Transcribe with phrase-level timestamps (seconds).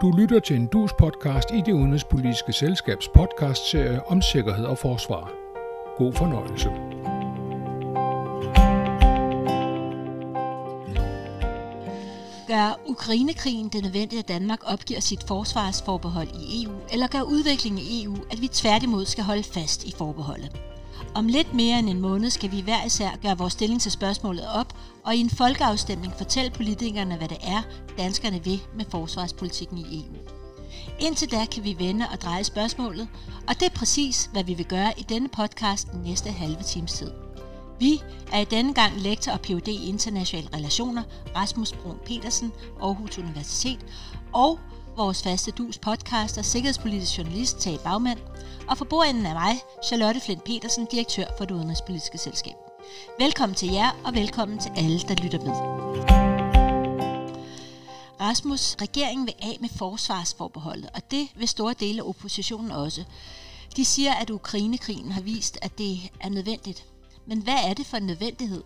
[0.00, 5.32] Du lytter til en dus podcast i det udenrigspolitiske selskabs podcastserie om sikkerhed og forsvar.
[5.96, 6.68] God fornøjelse.
[12.46, 18.04] Gør Ukrainekrigen det nødvendigt, at Danmark opgiver sit forsvarsforbehold i EU, eller gør udviklingen i
[18.04, 20.60] EU, at vi tværtimod skal holde fast i forbeholdet?
[21.18, 24.48] Om lidt mere end en måned skal vi hver især gøre vores stilling til spørgsmålet
[24.48, 24.72] op,
[25.04, 27.62] og i en folkeafstemning fortælle politikerne, hvad det er,
[27.96, 30.16] danskerne vil med forsvarspolitikken i EU.
[30.98, 33.08] Indtil da kan vi vende og dreje spørgsmålet,
[33.48, 36.92] og det er præcis, hvad vi vil gøre i denne podcast den næste halve times
[36.92, 37.10] tid.
[37.78, 39.68] Vi er i denne gang lektor og Ph.D.
[39.68, 41.02] i internationale relationer,
[41.36, 43.86] Rasmus Brun Petersen, Aarhus Universitet,
[44.32, 44.58] og
[44.96, 48.18] vores faste dus podcaster, sikkerhedspolitisk journalist Tage Bagmand,
[48.68, 52.54] og for bordenden er mig, Charlotte Flint Petersen, direktør for det udenrigspolitiske selskab.
[53.18, 55.54] Velkommen til jer, og velkommen til alle, der lytter med.
[58.20, 63.04] Rasmus, regeringen vil af med forsvarsforbeholdet, og det vil store dele af oppositionen også.
[63.76, 66.84] De siger, at Ukrainekrigen har vist, at det er nødvendigt.
[67.26, 68.62] Men hvad er det for en nødvendighed?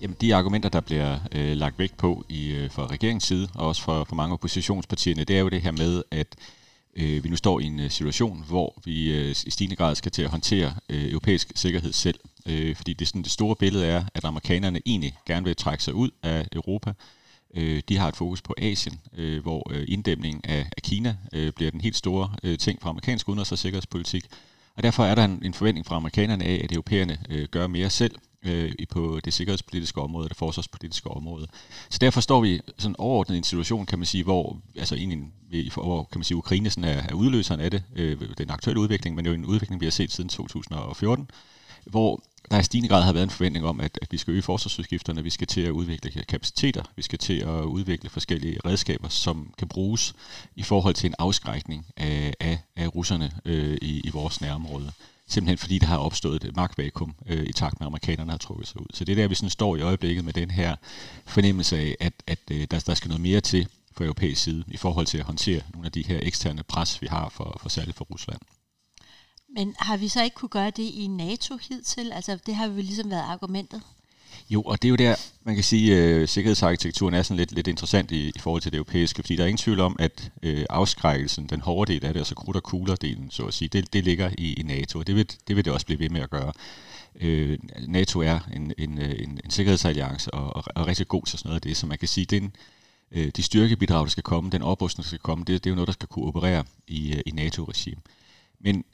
[0.00, 3.68] Jamen, de argumenter, der bliver øh, lagt vægt på i, øh, fra regeringens side, og
[3.68, 6.36] også fra, for mange oppositionspartierne, det er jo det her med, at
[6.96, 10.12] øh, vi nu står i en øh, situation, hvor vi øh, i stigende grad skal
[10.12, 12.18] til at håndtere øh, europæisk sikkerhed selv.
[12.46, 15.94] Øh, fordi det, sådan, det store billede er, at amerikanerne egentlig gerne vil trække sig
[15.94, 16.92] ud af Europa.
[17.54, 21.52] Øh, de har et fokus på Asien, øh, hvor øh, inddæmning af, af Kina øh,
[21.52, 24.24] bliver den helt store øh, ting for amerikansk udenrigs- og sikkerhedspolitik.
[24.76, 27.90] Og derfor er der en, en forventning fra amerikanerne af, at europæerne øh, gør mere
[27.90, 31.46] selv øh, på det sikkerhedspolitiske område og det forsvarspolitiske område.
[31.90, 35.18] Så derfor står vi sådan overordnet i en situation, kan man sige, hvor altså egentlig,
[35.74, 39.16] hvor kan man sige, Ukraine sådan er, er udløseren af det, øh, den aktuelle udvikling,
[39.16, 41.30] men jo en udvikling, vi har set siden 2014,
[41.84, 44.42] hvor der i stigende grad har været en forventning om, at, at vi skal øge
[44.42, 49.54] forsvarsudgifterne, vi skal til at udvikle kapaciteter, vi skal til at udvikle forskellige redskaber, som
[49.58, 50.14] kan bruges
[50.56, 54.92] i forhold til en afskrækning af, af, af russerne øh, i, i vores nærområde
[55.28, 58.68] simpelthen fordi der har opstået et magtvakuum øh, i takt med, at amerikanerne har trukket
[58.68, 58.86] sig ud.
[58.94, 60.76] Så det er der, vi sådan står i øjeblikket med den her
[61.26, 64.76] fornemmelse af, at, at øh, der, der skal noget mere til fra europæisk side i
[64.76, 67.96] forhold til at håndtere nogle af de her eksterne pres, vi har for, for særligt
[67.96, 68.40] for Rusland.
[69.56, 72.12] Men har vi så ikke kunne gøre det i NATO hidtil?
[72.12, 73.82] Altså det har jo ligesom været argumentet.
[74.50, 75.14] Jo, og det er jo der,
[75.44, 78.72] man kan sige, at øh, sikkerhedsarkitekturen er sådan lidt, lidt interessant i, i forhold til
[78.72, 82.12] det europæiske, fordi der er ingen tvivl om, at øh, afskrækkelsen, den hårde del af
[82.12, 85.06] det, altså krudt og kugler-delen, så at sige, det, det ligger i, i NATO, og
[85.06, 86.52] det vil, det vil det også blive ved med at gøre.
[87.20, 87.58] Øh,
[87.88, 91.48] NATO er en, en, øh, en, en sikkerhedsalliance og, og, og rigtig god til sådan
[91.48, 92.56] noget af det, så man kan sige, den,
[93.12, 95.74] øh, de styrkebidrag, der skal komme, den oprustning, der skal komme, det, det er jo
[95.74, 98.00] noget, der skal kunne operere i, øh, i NATO-regime.
[98.60, 98.84] Men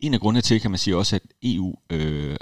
[0.00, 2.36] en af grundene til, kan man sige også, at EU øh,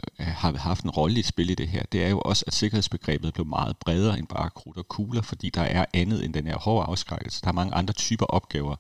[0.45, 3.35] har haft en rolle i spil i det her, det er jo også, at sikkerhedsbegrebet
[3.35, 6.59] blev meget bredere end bare krudt og kugler, fordi der er andet end den her
[6.59, 7.41] hårde afskrækkelse.
[7.43, 8.77] Der er mange andre typer opgaver,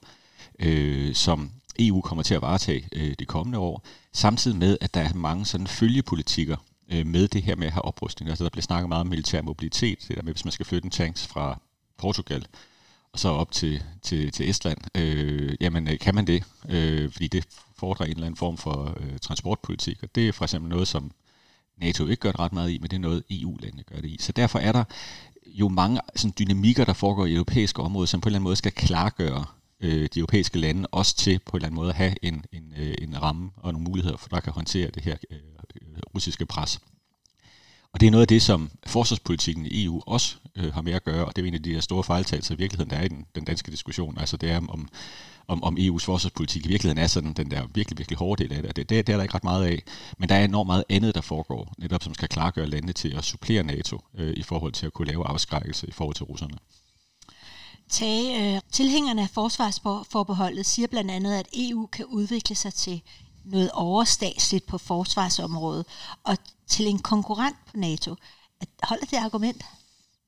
[0.58, 3.82] øh, som EU kommer til at varetage øh, de kommende år,
[4.12, 6.56] samtidig med, at der er mange sådan følgepolitikker
[6.92, 8.28] øh, med det her med at have oprustning.
[8.28, 10.86] Altså der bliver snakket meget om militær mobilitet, det der med, hvis man skal flytte
[10.86, 11.60] en tanks fra
[11.98, 12.46] Portugal
[13.14, 17.26] og så op til, til, til Estland, øh, jamen øh, kan man det, øh, fordi
[17.26, 17.44] det
[17.78, 21.10] fordrer en eller anden form for øh, transportpolitik, og det er for eksempel noget, som
[21.76, 24.16] NATO ikke gør det ret meget i, men det er noget, EU-landene gør det i.
[24.20, 24.84] Så derfor er der
[25.46, 28.56] jo mange sådan, dynamikker, der foregår i europæiske områder, som på en eller anden måde
[28.56, 29.44] skal klargøre
[29.80, 32.74] øh, de europæiske lande, også til på en eller anden måde at have en, en,
[32.76, 36.46] øh, en ramme og nogle muligheder, for der kan håndtere det her øh, øh russiske
[36.46, 36.80] pres.
[37.92, 41.04] Og det er noget af det, som forsvarspolitikken i EU også øh, har med at
[41.04, 43.08] gøre, og det er en af de der store fejltagelser i virkeligheden, der er i
[43.08, 44.18] den, den danske diskussion.
[44.18, 44.88] Altså det er om,
[45.48, 48.62] om, om EU's forsvarspolitik i virkeligheden er sådan den der virkelig, virkelig hårde del af
[48.62, 48.76] det.
[48.76, 49.82] Det, det, det er der ikke ret meget af.
[50.18, 53.24] Men der er enormt meget andet, der foregår, netop som skal klargøre landene til at
[53.24, 56.54] supplere NATO øh, i forhold til at kunne lave afskrækkelse i forhold til russerne.
[57.88, 63.02] Tage, øh, tilhængerne af forsvarsforbeholdet siger blandt andet, at EU kan udvikle sig til
[63.44, 65.86] noget overstatsligt på forsvarsområdet
[66.24, 68.14] og til en konkurrent på NATO.
[68.82, 69.64] Holder det argument?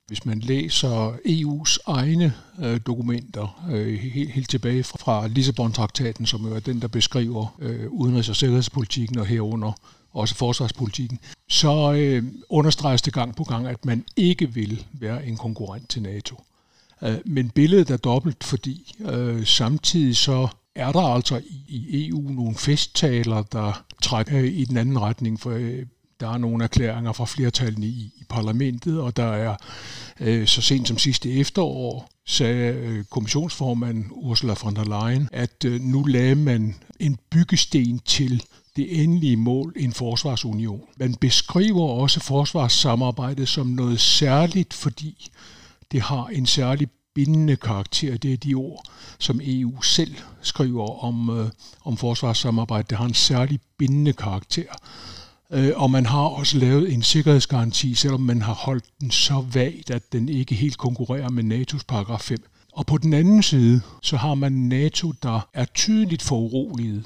[0.06, 6.54] Hvis man læser EU's egne øh, dokumenter, øh, helt, helt tilbage fra Lissabon-traktaten, som jo
[6.54, 9.72] er den, der beskriver øh, udenrigs- og sikkerhedspolitikken og herunder
[10.12, 11.18] også forsvarspolitikken,
[11.48, 16.02] så øh, understreges det gang på gang, at man ikke vil være en konkurrent til
[16.02, 16.40] NATO.
[17.02, 22.20] Øh, men billedet er dobbelt, fordi øh, samtidig så er der altså i, i EU
[22.20, 25.86] nogle festtaler, der trækker øh, i den anden retning, for øh,
[26.20, 29.56] der er nogle erklæringer fra flertallene i, i parlamentet, og der er
[30.20, 35.80] øh, så sent som sidste efterår sagde øh, kommissionsformanden Ursula von der Leyen, at øh,
[35.80, 38.42] nu lagde man en byggesten til
[38.76, 40.82] det endelige mål, en forsvarsunion.
[40.96, 45.30] Man beskriver også forsvarssamarbejdet som noget særligt, fordi
[45.92, 48.16] det har en særlig bindende karakter.
[48.16, 48.84] Det er de ord,
[49.18, 51.48] som EU selv skriver om, øh,
[51.84, 52.86] om forsvarssamarbejde.
[52.90, 54.72] Det har en særlig bindende karakter.
[55.52, 59.90] Øh, og man har også lavet en sikkerhedsgaranti, selvom man har holdt den så vagt,
[59.90, 62.38] at den ikke helt konkurrerer med NATO's paragraf 5.
[62.72, 67.04] Og på den anden side, så har man NATO, der er tydeligt foruroliget.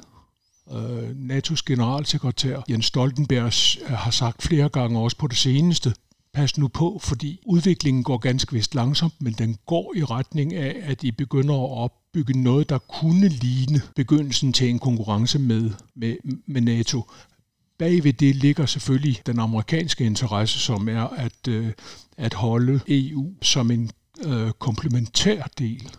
[0.71, 3.53] Øh, NATO's generalsekretær Jens Stoltenberg
[3.89, 5.93] øh, har sagt flere gange også på det seneste,
[6.33, 10.75] pas nu på, fordi udviklingen går ganske vist langsomt, men den går i retning af,
[10.83, 16.15] at I begynder at opbygge noget, der kunne ligne begyndelsen til en konkurrence med, med,
[16.47, 17.03] med NATO.
[17.81, 21.71] Bagved det ligger selvfølgelig den amerikanske interesse, som er at, øh,
[22.17, 23.91] at holde EU som en
[24.25, 25.89] øh, komplementær del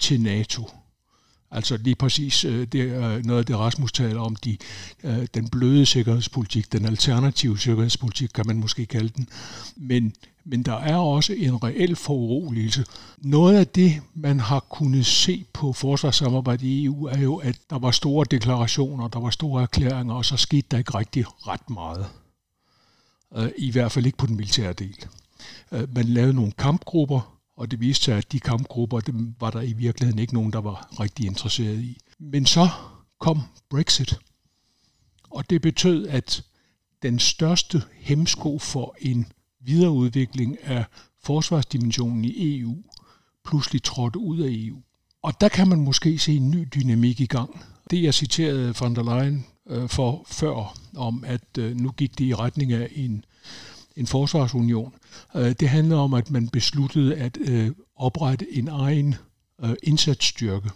[0.00, 0.70] til NATO.
[1.54, 4.56] Altså lige præcis øh, det er noget af det, Rasmus taler om, de,
[5.04, 9.28] øh, den bløde sikkerhedspolitik, den alternative sikkerhedspolitik, kan man måske kalde den.
[9.76, 10.12] Men,
[10.44, 12.84] men der er også en reel foruroligelse.
[13.18, 17.78] Noget af det, man har kunnet se på forsvarssamarbejdet i EU, er jo, at der
[17.78, 22.06] var store deklarationer, der var store erklæringer, og så skete der ikke rigtig ret meget.
[23.36, 24.96] Øh, I hvert fald ikke på den militære del.
[25.72, 29.60] Øh, man lavede nogle kampgrupper, og det viste sig, at de kampgrupper, dem var der
[29.60, 31.98] i virkeligheden ikke nogen, der var rigtig interesseret i.
[32.18, 32.68] Men så
[33.18, 33.40] kom
[33.70, 34.18] Brexit,
[35.30, 36.44] og det betød, at
[37.02, 39.26] den største hemsko for en
[39.60, 40.84] videreudvikling af
[41.22, 42.76] forsvarsdimensionen i EU
[43.44, 44.82] pludselig trådte ud af EU.
[45.22, 47.64] Og der kan man måske se en ny dynamik i gang.
[47.90, 52.24] Det jeg citerede von der Leyen øh, for før, om at øh, nu gik det
[52.24, 53.24] i retning af en
[53.96, 54.94] en forsvarsunion.
[55.36, 59.14] Øh, det handler om, at man besluttede at øh, oprette en egen
[59.64, 60.70] øh, indsatsstyrke.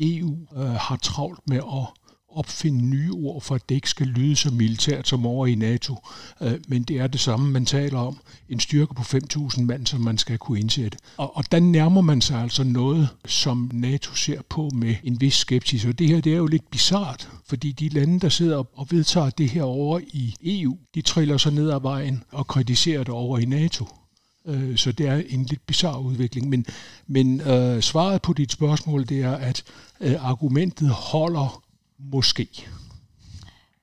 [0.00, 1.99] EU øh, har travlt med at
[2.32, 5.96] opfinde nye ord for, at det ikke skal lyde så militært som over i NATO.
[6.40, 8.20] Øh, men det er det samme, man taler om.
[8.48, 10.98] En styrke på 5.000 mand, som man skal kunne indsætte.
[11.16, 15.34] Og, og der nærmer man sig altså noget, som NATO ser på med en vis
[15.34, 15.84] skepsis.
[15.84, 19.30] Og det her det er jo lidt bizart, fordi de lande, der sidder og vedtager
[19.30, 23.38] det her over i EU, de triller sig ned ad vejen og kritiserer det over
[23.38, 23.86] i NATO.
[24.46, 26.48] Øh, så det er en lidt bizarre udvikling.
[26.48, 26.66] Men,
[27.06, 29.62] men øh, svaret på dit spørgsmål, det er, at
[30.00, 31.62] øh, argumentet holder
[32.12, 32.68] Måske.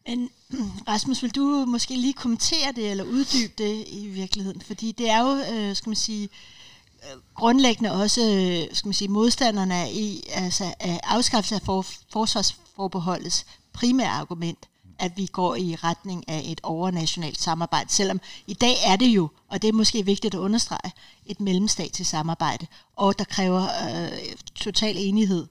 [0.07, 0.29] Men
[0.87, 4.61] Rasmus, vil du måske lige kommentere det, eller uddybe det i virkeligheden?
[4.61, 6.29] Fordi det er jo, øh, skal man sige,
[7.03, 11.85] øh, grundlæggende også øh, skal man sige, modstanderne af, i, altså af afskaffelse af for,
[12.11, 14.67] forsvarsforbeholdets primære argument,
[14.99, 19.29] at vi går i retning af et overnationalt samarbejde, selvom i dag er det jo,
[19.47, 20.91] og det er måske vigtigt at understrege,
[21.25, 24.19] et mellemstatsligt samarbejde, og der kræver øh,
[24.55, 25.47] total enighed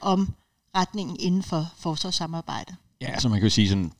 [0.00, 0.34] om
[0.76, 2.74] retningen inden for forsvarssamarbejdet?
[3.00, 3.92] Ja, altså man kan jo sige sådan,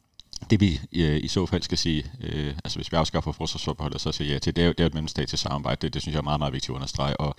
[0.51, 4.13] det vi øh, i så fald skal sige, øh, altså hvis vi afskaffer forsvarsforbeholdet, så
[4.13, 5.81] siger ja til, det er jo, det er et mellemstatsligt samarbejde.
[5.81, 7.37] Det, det synes jeg er meget, meget vigtigt at understrege, og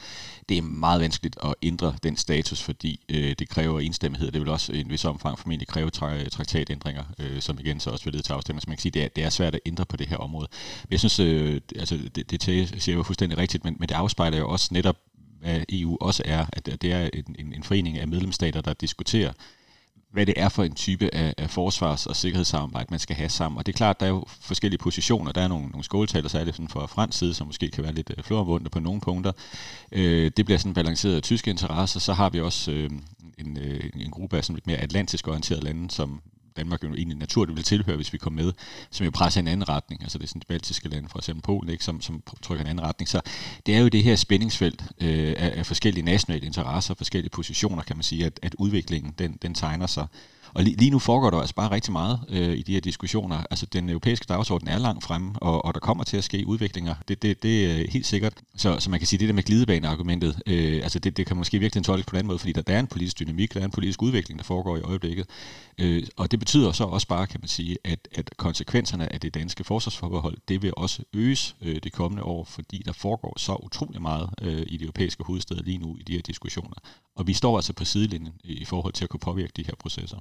[0.50, 4.32] det er meget vanskeligt at ændre den status, fordi øh, det kræver enstemmighed.
[4.32, 7.90] Det vil også i en vis omfang formentlig kræve tra- traktatændringer, øh, som igen så
[7.90, 8.62] også vil lede til afstemning.
[8.62, 10.48] Så man kan sige, det er, det er svært at ændre på det her område.
[10.84, 12.44] Men jeg synes, øh, altså det, det
[12.84, 14.96] siger jo fuldstændig rigtigt, men, men det afspejler jo også netop
[15.44, 18.74] Øh, hvad EU også er, at det er en, en, en forening af medlemsstater, der
[18.74, 19.34] diskuterer,
[20.12, 23.58] hvad det er for en type af, af forsvars- og sikkerhedssamarbejde, man skal have sammen.
[23.58, 25.32] Og det er klart, der er jo forskellige positioner.
[25.32, 28.12] Der er nogle, nogle skåltaler, særligt sådan fra fransk side, som måske kan være lidt
[28.18, 29.32] øh, floromvundne på nogle punkter.
[29.92, 32.00] Øh, det bliver sådan balanceret af tyske interesser.
[32.00, 32.90] Så har vi også øh,
[33.38, 36.22] en, øh, en gruppe af sådan lidt mere atlantisk orienterede lande, som
[36.58, 38.54] Danmark jo egentlig naturligt vil tilhøre, hvis vi kommer med,
[38.92, 40.02] som jo presser i en anden retning.
[40.02, 42.70] Altså det er sådan de baltiske lande, for eksempel Polen, ikke, som, som trykker en
[42.70, 43.10] anden retning.
[43.10, 43.22] Så
[43.66, 47.96] det er jo det her spændingsfelt øh, af, af forskellige nationale interesser, forskellige positioner, kan
[47.98, 50.08] man sige, at, at udviklingen den, den tegner sig.
[50.54, 53.44] Og lige, lige nu foregår der altså bare rigtig meget øh, i de her diskussioner.
[53.52, 56.96] Altså den europæiske dagsorden er langt fremme, og, og der kommer til at ske udviklinger.
[57.08, 58.34] Det, det, det er øh, helt sikkert.
[58.56, 61.60] Så, så man kan sige, det der med glidebaneargumentet, øh, altså det, det kan måske
[61.60, 63.72] virkelig tolkes på den måde, fordi der, der er en politisk dynamik, der er en
[63.72, 65.28] politisk udvikling, der foregår i øjeblikket.
[65.78, 69.34] Øh, og det betyder så også bare, kan man sige, at, at konsekvenserne af det
[69.34, 74.02] danske forsvarsforbehold, det vil også øges øh, det kommende år, fordi der foregår så utrolig
[74.02, 76.76] meget øh, i de europæiske hovedsteder lige nu i de her diskussioner.
[77.16, 80.18] Og vi står altså på sidelinjen i forhold til at kunne påvirke de her processer.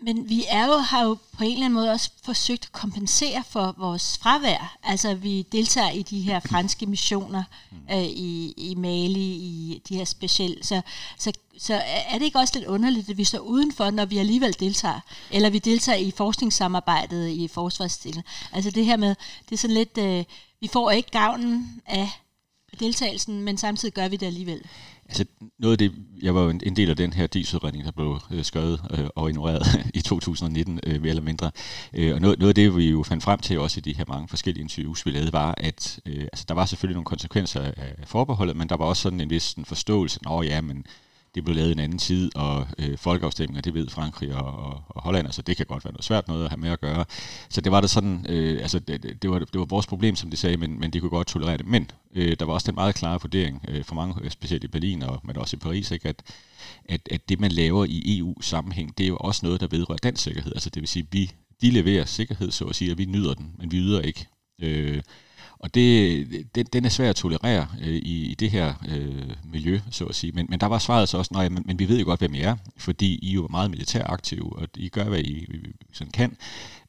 [0.00, 3.44] Men vi er jo, har jo på en eller anden måde også forsøgt at kompensere
[3.50, 4.76] for vores fravær.
[4.82, 7.76] Altså vi deltager i de her franske missioner mm.
[7.92, 10.64] øh, i, i Mali, i de her specielle.
[10.64, 10.80] Så,
[11.18, 14.56] så, så er det ikke også lidt underligt, at vi står udenfor, når vi alligevel
[14.60, 15.00] deltager?
[15.30, 18.22] Eller vi deltager i forskningssamarbejdet i forsvarsstilen.
[18.52, 19.14] Altså det her med,
[19.48, 20.24] det er sådan lidt, øh,
[20.60, 22.10] vi får ikke gavnen af
[22.80, 24.62] deltagelsen, men samtidig gør vi det alligevel.
[25.08, 25.24] Altså
[25.58, 25.92] noget af det,
[26.22, 29.06] jeg var jo en, en del af den her DIS-udredning, der blev øh, skrevet øh,
[29.14, 31.50] og ignoreret i 2019, øh, mere eller mindre.
[31.94, 34.04] Øh, og noget, noget af det, vi jo fandt frem til også i de her
[34.08, 37.94] mange forskellige interviews, vi lavede, var, at øh, altså, der var selvfølgelig nogle konsekvenser af
[38.04, 40.86] forbeholdet, men der var også sådan en vis en forståelse, at ja, men
[41.34, 44.82] det blev lavet i en anden tid, og øh, folkeafstemninger, det ved Frankrig og, og,
[44.88, 47.04] og Holland, altså det kan godt være noget svært noget at have med at gøre.
[47.48, 50.30] Så det var det sådan, øh, altså det, det, var, det var vores problem, som
[50.30, 51.66] de sagde, men, men de kunne godt tolerere det.
[51.66, 54.68] Men øh, der var også den meget klare vurdering øh, for mange, øh, specielt i
[54.68, 56.22] Berlin, og, men også i Paris, ikke, at,
[56.84, 60.22] at, at det man laver i EU-sammenhæng, det er jo også noget, der vedrører dansk
[60.22, 60.52] sikkerhed.
[60.52, 61.30] Altså det vil sige, vi
[61.60, 64.26] de leverer sikkerhed, så at sige, og vi nyder den, men vi yder ikke.
[64.62, 65.02] Øh,
[65.60, 69.80] og det, den, den er svær at tolerere øh, i, i det her øh, miljø,
[69.90, 70.32] så at sige.
[70.32, 72.34] Men, men der var svaret så også, nej, men, men vi ved jo godt, hvem
[72.34, 76.10] I er, fordi I er jo meget militæraktive, og I gør, hvad I, I sådan
[76.10, 76.36] kan.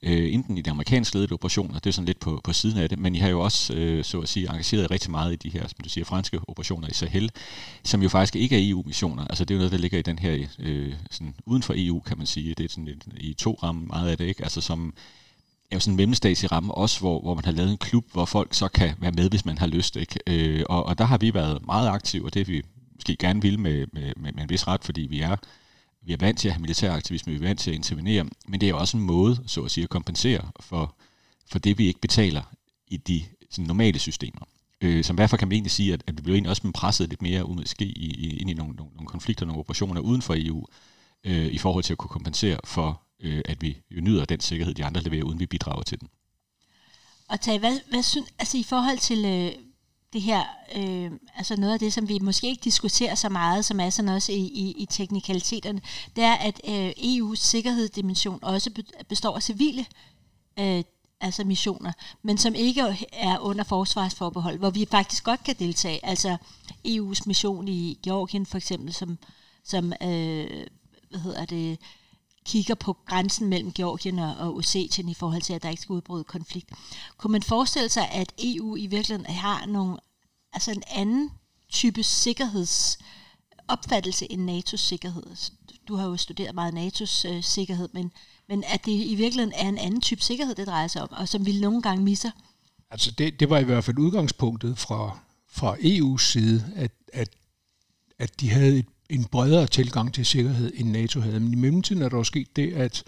[0.03, 2.89] Øh, enten i de amerikanske ledede operationer, det er sådan lidt på, på siden af
[2.89, 5.49] det, men I har jo også, øh, så at sige, engageret rigtig meget i de
[5.49, 7.31] her, som du siger, franske operationer i Sahel,
[7.83, 9.25] som jo faktisk ikke er EU-missioner.
[9.27, 11.99] Altså det er jo noget, der ligger i den her, øh, sådan uden for EU,
[11.99, 12.55] kan man sige.
[12.55, 14.43] Det er sådan et, i to ramme meget af det, ikke?
[14.43, 14.93] Altså som
[15.75, 18.53] jo sådan en mellemstatslig ramme også, hvor, hvor man har lavet en klub, hvor folk
[18.53, 19.95] så kan være med, hvis man har lyst.
[19.95, 20.19] Ikke?
[20.27, 22.61] Øh, og, og der har vi været meget aktive, og det vi
[22.95, 25.35] måske gerne vil med, med, med, med en vis ret, fordi vi er,
[26.01, 28.61] vi er vant til at have militær aktivisme, vi er vant til at intervenere, men
[28.61, 30.95] det er jo også en måde, så at sige, at kompensere for,
[31.51, 32.41] for det, vi ikke betaler
[32.87, 34.41] i de sådan, normale systemer.
[34.81, 37.21] Øh, som derfor kan man egentlig sige, at, at vi bliver egentlig også presset lidt
[37.21, 40.35] mere ud ske i, i, ind i nogle, nogle, nogle konflikter, nogle operationer uden for
[40.37, 40.65] EU,
[41.23, 44.85] øh, i forhold til at kunne kompensere for øh, at vi nyder den sikkerhed, de
[44.85, 46.09] andre leverer, uden vi bidrager til den.
[47.27, 49.51] Og Tage, hvad, hvad synes, altså i forhold til øh,
[50.13, 50.43] det her,
[50.75, 54.09] øh, altså noget af det, som vi måske ikke diskuterer så meget, som er sådan
[54.09, 55.81] også i, i, i teknikaliteterne,
[56.15, 59.85] det er, at øh, EU's sikkerhedsdimension også består af civile
[60.59, 60.83] øh,
[61.21, 66.05] altså missioner, men som ikke er under forsvarsforbehold, hvor vi faktisk godt kan deltage.
[66.05, 66.37] Altså
[66.87, 69.17] EU's mission i Georgien for eksempel, som,
[69.63, 70.65] som øh,
[71.09, 71.79] hvad hedder det,
[72.49, 75.93] kigger på grænsen mellem Georgien og, og Ossetien i forhold til, at der ikke skal
[75.93, 76.69] udbryde konflikt.
[77.17, 79.97] Kunne man forestille sig, at EU i virkeligheden har nogle,
[80.53, 81.31] altså en anden
[81.69, 85.23] type sikkerhedsopfattelse end NATO's sikkerhed?
[85.87, 88.11] Du har jo studeret meget NATO's øh, sikkerhed, men,
[88.47, 91.29] men at det i virkeligheden er en anden type sikkerhed, det drejer sig om, og
[91.29, 92.31] som vi nogle gange misser?
[92.91, 97.29] Altså det, det var i hvert fald udgangspunktet fra, fra EU's side, at, at,
[98.19, 101.39] at de havde et en bredere tilgang til sikkerhed, end NATO havde.
[101.39, 103.03] Men i mellemtiden er der jo sket det, at,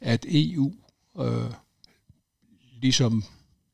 [0.00, 0.72] at EU
[1.20, 1.50] øh,
[2.82, 3.24] ligesom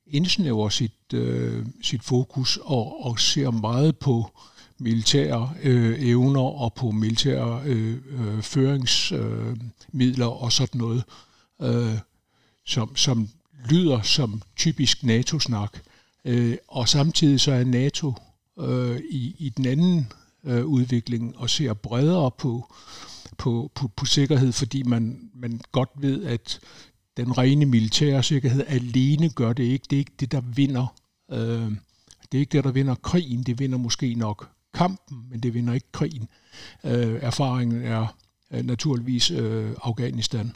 [0.06, 4.30] indsnæver sit, øh, sit fokus og, og ser meget på
[4.78, 11.04] militære øh, evner og på militære øh, øh, føringsmidler øh, og sådan noget,
[11.62, 11.98] øh,
[12.66, 13.28] som, som
[13.70, 15.78] lyder som typisk NATO-snak.
[16.24, 18.14] Øh, og samtidig så er NATO
[18.58, 20.12] øh, i, i den anden
[20.46, 22.74] øh, udvikling og ser bredere på,
[23.38, 26.60] på, på, på sikkerhed, fordi man, man godt ved, at
[27.16, 29.86] den rene militære sikkerhed alene gør det ikke.
[29.90, 30.94] Det er ikke det, der vinder.
[31.32, 31.72] Øh,
[32.32, 33.42] det er ikke det, der vinder krigen.
[33.42, 36.28] Det vinder måske nok kampen, men det vinder ikke krigen.
[36.84, 38.16] Øh, erfaringen er
[38.50, 40.52] øh, naturligvis øh, Afghanistan.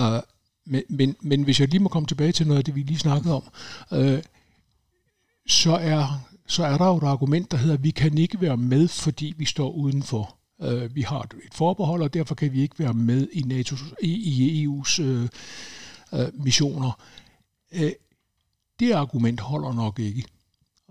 [0.00, 0.20] Øh,
[0.66, 2.98] men, men, men hvis jeg lige må komme tilbage til noget af det, vi lige
[2.98, 3.42] snakkede om,
[3.92, 4.22] øh,
[5.46, 8.56] så er så er der jo et argument, der hedder, at vi kan ikke være
[8.56, 10.36] med, fordi vi står udenfor.
[10.62, 14.12] Øh, vi har et forbehold, og derfor kan vi ikke være med i, NATO's, i,
[14.12, 15.28] i EU's øh,
[16.12, 17.00] øh, missioner.
[17.72, 17.92] Øh,
[18.80, 20.24] det argument holder nok ikke.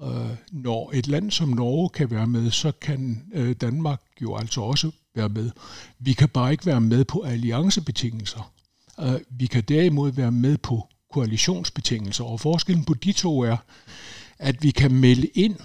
[0.03, 4.61] Øh, når et land som Norge kan være med, så kan øh, Danmark jo altså
[4.61, 5.51] også være med.
[5.99, 8.51] Vi kan bare ikke være med på alliancebetingelser.
[8.99, 13.57] Øh, vi kan derimod være med på koalitionsbetingelser, og forskellen på de to er,
[14.39, 15.55] at vi kan melde ind,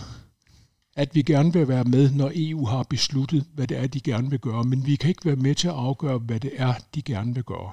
[0.97, 4.31] at vi gerne vil være med, når EU har besluttet, hvad det er, de gerne
[4.31, 7.02] vil gøre, men vi kan ikke være med til at afgøre, hvad det er, de
[7.02, 7.71] gerne vil gøre.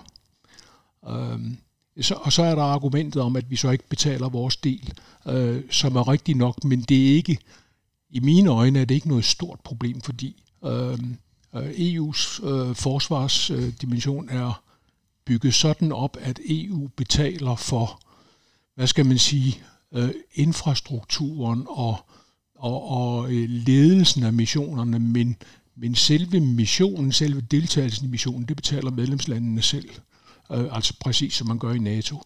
[1.10, 1.58] Øhm,
[2.02, 4.94] så, og så er der argumentet om, at vi så ikke betaler vores del,
[5.28, 7.38] øh, som er rigtigt nok, men det er ikke,
[8.10, 11.18] i mine øjne er det ikke noget stort problem, fordi øhm,
[11.56, 14.64] øh, EU's øh, forsvarsdimension øh, er
[15.26, 18.02] bygget sådan op, at EU betaler for,
[18.76, 19.62] hvad skal man sige,
[19.96, 21.98] øh, infrastrukturen og,
[22.56, 25.36] og, og øh, ledelsen af missionerne, men,
[25.78, 29.90] men selve missionen, selve deltagelsen i missionen, det betaler medlemslandene selv.
[30.52, 32.22] Øh, altså præcis som man gør i NATO.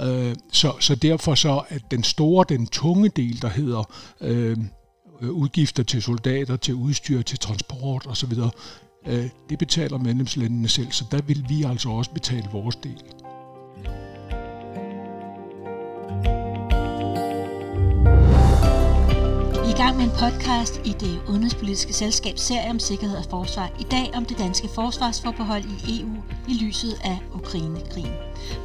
[0.00, 4.56] Øh, så, så derfor så, at den store, den tunge del, der hedder øh,
[5.20, 8.32] udgifter til soldater, til udstyr, til transport osv.,
[9.06, 13.02] øh, det betaler medlemslandene selv, så der vil vi altså også betale vores del.
[19.86, 23.70] Gang med en podcast i det udenrigspolitiske selskabs serie om sikkerhed og forsvar.
[23.80, 26.10] I dag om det danske forsvarsforbehold i EU
[26.48, 28.12] i lyset af Ukraine-krigen.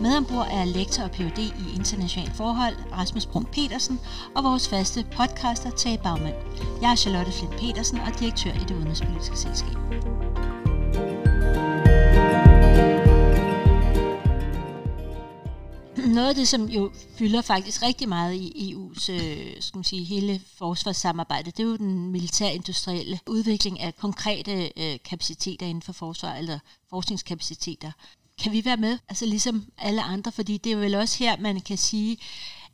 [0.01, 1.39] Med ombord er lektor og Ph.D.
[1.39, 3.99] i international forhold Rasmus Brun Petersen
[4.35, 6.35] og vores faste podcaster Tage Bagmand.
[6.81, 9.77] Jeg er Charlotte Flint Petersen og direktør i det udenrigspolitiske selskab.
[16.11, 20.03] Noget af det, som jo fylder faktisk rigtig meget i EU's øh, skal man sige,
[20.03, 26.35] hele forsvarssamarbejde, det er jo den militærindustrielle udvikling af konkrete øh, kapaciteter inden for forsvar,
[26.35, 27.91] eller forskningskapaciteter.
[28.41, 31.61] Kan vi være med, altså ligesom alle andre, fordi det er vel også her, man
[31.61, 32.17] kan sige,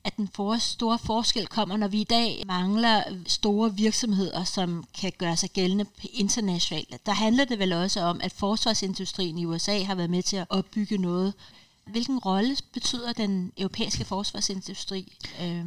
[0.03, 5.11] at den for store forskel kommer, når vi i dag mangler store virksomheder, som kan
[5.17, 7.05] gøre sig gældende internationalt.
[7.05, 10.47] Der handler det vel også om, at forsvarsindustrien i USA har været med til at
[10.49, 11.33] opbygge noget,
[11.91, 15.17] Hvilken rolle betyder den europæiske forsvarsindustri?
[15.41, 15.65] Øh,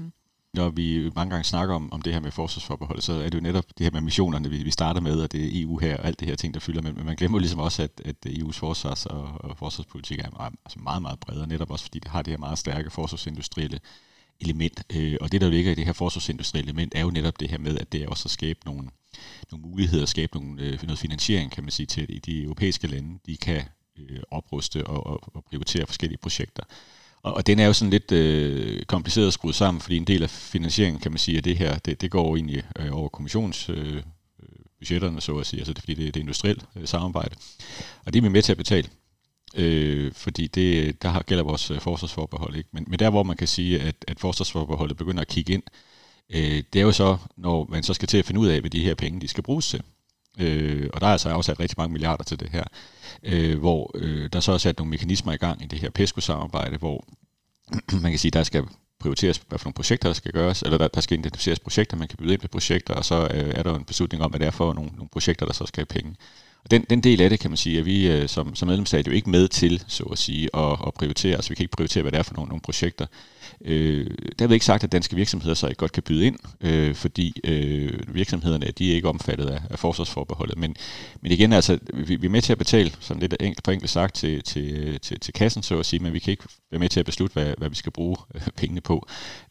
[0.54, 3.40] når vi mange gange snakker om, om det her med forsvarsforbehold, så er det jo
[3.40, 6.04] netop det her med missionerne, vi, vi starter med, og det er EU her, og
[6.06, 6.92] alt det her ting, der fylder med.
[6.92, 10.78] Men man glemmer ligesom også, at, at EU's forsvars- og, og forsvarspolitik er meget, altså
[10.78, 13.80] meget, meget bredere, netop også fordi det har det her meget stærke forsvarsindustrielle
[14.40, 14.84] element.
[14.96, 17.58] Øh, og det, der ligger i det her forsvarsindustrielle element, er jo netop det her
[17.58, 18.88] med, at det er også at skabe nogle,
[19.50, 23.18] nogle muligheder, at skabe nogle, øh, noget finansiering, kan man sige, til de europæiske lande.
[23.26, 23.62] De kan
[24.08, 26.62] øh, opruste og, og, og prioritere forskellige projekter.
[27.22, 30.22] Og, og den er jo sådan lidt øh, kompliceret at skrue sammen, fordi en del
[30.22, 33.96] af finansieringen, kan man sige, at det her, det, det går egentlig øh, over kommissionsbudgetterne,
[33.96, 34.02] øh,
[34.42, 37.36] øh, budgetterne, så at sige, altså det, fordi det, det er industrielt øh, samarbejde.
[38.04, 38.88] Og det er vi med til at betale.
[39.54, 42.68] Øh, fordi det, der har, gælder vores øh, forsvarsforbehold ikke.
[42.72, 45.62] Men, men der hvor man kan sige, at, at forsvarsforbeholdet begynder at kigge ind,
[46.30, 48.70] øh, det er jo så, når man så skal til at finde ud af, hvad
[48.70, 49.82] de her penge de skal bruges til.
[50.38, 52.64] Øh, og der er altså afsat rigtig mange milliarder til det her,
[53.22, 56.76] øh, hvor øh, der så er sat nogle mekanismer i gang i det her PESCO-samarbejde,
[56.76, 57.04] hvor
[58.02, 58.64] man kan sige, der skal
[59.00, 62.08] prioriteres, hvad for nogle projekter, der skal gøres, eller der, der skal identificeres projekter, man
[62.08, 64.46] kan byde ind på projekter, og så øh, er der en beslutning om, hvad det
[64.46, 66.16] er for nogle, nogle projekter, der så skal have penge.
[66.64, 69.06] Og den, den del af det, kan man sige, at vi øh, som, som medlemsstat
[69.06, 71.34] jo ikke med til, så at sige, at, at prioritere.
[71.34, 73.06] Altså vi kan ikke prioritere, hvad det er for nogle, nogle projekter.
[73.64, 74.06] Øh,
[74.38, 77.40] der er ikke sagt, at danske virksomheder så ikke godt kan byde ind, øh, fordi
[77.44, 80.58] øh, virksomhederne de er ikke omfattet af, af forsvarsforbeholdet.
[80.58, 80.76] Men,
[81.20, 83.90] men igen, altså, vi, vi er med til at betale, sådan lidt enkelt, for enkelt
[83.90, 86.88] sagt, til, til, til, til kassen, så at sige, men vi kan ikke være med
[86.88, 89.06] til at beslutte, hvad, hvad vi skal bruge øh, pengene på,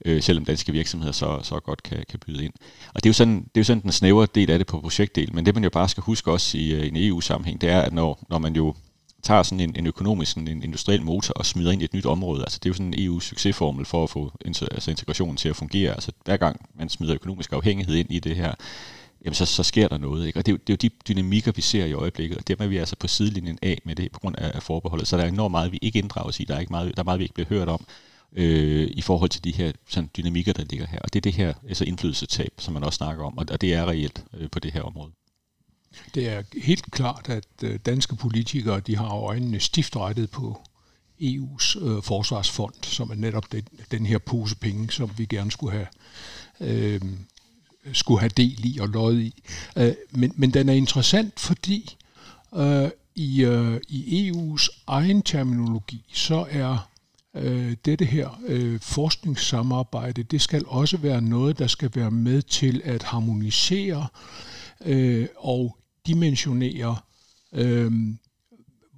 [0.05, 2.53] øh, selvom danske virksomheder så, så godt kan, kan byde ind.
[2.93, 4.81] Og det er, jo sådan, det er jo sådan den snævre del af det på
[4.81, 7.69] projektdelen, men det man jo bare skal huske også i øh, i en EU-sammenhæng, det
[7.69, 8.75] er, at når, når man jo
[9.23, 12.05] tager sådan en, en økonomisk, sådan en industriel motor og smider ind i et nyt
[12.05, 12.41] område.
[12.41, 15.93] Altså det er jo sådan en EU-succesformel for at få altså integrationen til at fungere.
[15.93, 18.53] Altså hver gang man smider økonomisk afhængighed ind i det her,
[19.25, 20.27] jamen så, så sker der noget.
[20.27, 20.39] Ikke?
[20.39, 22.57] Og det er, jo, det er jo de dynamikker, vi ser i øjeblikket, og dem
[22.59, 25.07] er vi altså på sidelinjen af med det på grund af, af forbeholdet.
[25.07, 26.43] Så der er enormt meget, vi ikke inddrages i.
[26.43, 27.85] Der er, ikke meget, der er meget, vi ikke bliver hørt om
[28.33, 30.99] øh, i forhold til de her sådan, dynamikker, der ligger her.
[30.99, 33.73] Og det er det her altså indflydelsestab, som man også snakker om, og, og det
[33.73, 35.11] er reelt øh, på det her område.
[36.15, 40.61] Det er helt klart, at øh, danske politikere de har øjnene stift rettet på
[41.21, 45.71] EU's øh, forsvarsfond, som er netop den, den her pose penge, som vi gerne skulle
[45.71, 45.87] have,
[46.59, 47.01] øh,
[47.93, 49.43] skulle have del i og løjet i.
[49.75, 51.97] Øh, men, men den er interessant, fordi
[52.55, 56.89] øh, i, øh, i EU's egen terminologi, så er
[57.35, 62.81] øh, dette her øh, forskningssamarbejde, det skal også være noget, der skal være med til
[62.85, 64.07] at harmonisere
[64.85, 66.97] øh, og dimensionere
[67.53, 67.91] øh,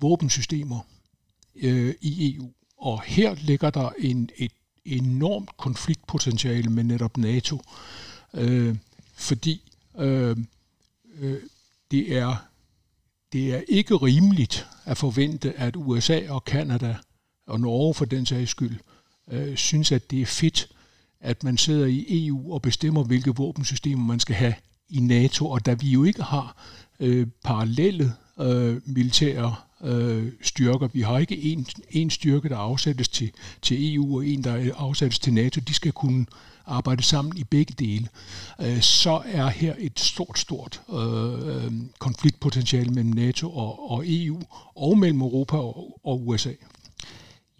[0.02, 0.80] våbensystemer
[1.56, 2.52] øh, i EU.
[2.78, 4.52] Og her ligger der en, et
[4.86, 7.62] enormt konfliktpotentiale med netop NATO,
[8.34, 8.76] øh,
[9.13, 9.62] fordi
[9.98, 10.38] øh,
[11.20, 11.39] øh,
[11.91, 12.36] det er
[13.34, 16.96] det er ikke rimeligt at forvente, at USA og Kanada
[17.48, 18.80] og Norge for den sags skyld
[19.32, 20.67] øh, synes, at det er fedt,
[21.20, 24.54] at man sidder i EU og bestemmer, hvilke våbensystemer man skal have
[24.91, 26.56] i NATO, og da vi jo ikke har
[26.99, 30.88] øh, parallelle øh, militære øh, styrker.
[30.93, 35.19] Vi har ikke en, en styrke, der afsættes til, til EU, og en, der afsættes
[35.19, 35.62] til NATO.
[35.67, 36.25] De skal kunne
[36.65, 38.08] arbejde sammen i begge dele.
[38.62, 44.41] Øh, så er her et stort, stort øh, konfliktpotentiale mellem NATO og, og EU,
[44.75, 46.51] og mellem Europa og, og USA.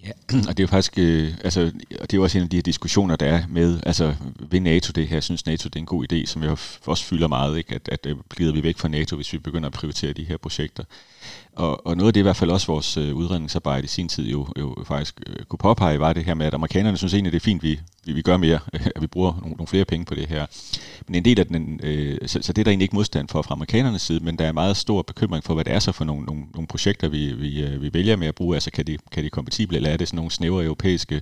[0.04, 0.12] Ja,
[0.48, 1.62] og det er jo faktisk, øh, altså,
[2.00, 4.60] og det er jo også en af de her diskussioner, der er med, altså, ved
[4.60, 7.58] NATO det her, synes NATO det er en god idé, som jeg også fylder meget,
[7.58, 7.76] ikke?
[7.76, 10.38] at, at, at glider vi væk fra NATO, hvis vi begynder at prioritere de her
[10.38, 10.84] projekter.
[11.56, 14.28] Og, og noget af det i hvert fald også vores øh, udredningsarbejde i sin tid
[14.28, 17.40] jo, jo faktisk øh, kunne påpege, var det her med, at amerikanerne synes egentlig, det
[17.40, 18.60] er fint, vi, vi, vi gør mere,
[18.96, 20.46] at vi bruger nogle, nogle flere penge på det her.
[21.08, 23.42] men en del af den, øh, så, så det er der egentlig ikke modstand for
[23.42, 26.06] fra amerikanernes side, men der er meget stor bekymring for, hvad det er så for
[26.06, 28.56] nogle, nogle, nogle projekter, vi, vi, øh, vi vælger med at bruge.
[28.56, 31.22] Altså kan de, kan de kompatible, eller er det sådan nogle snævre europæiske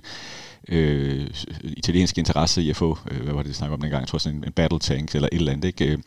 [0.68, 1.30] øh,
[1.62, 4.18] italienske interesse i at få, øh, hvad var det, de snakker om dengang, jeg tror
[4.18, 5.64] sådan en, en battle tank eller et eller andet.
[5.64, 5.86] Ikke?
[5.86, 5.98] Øh,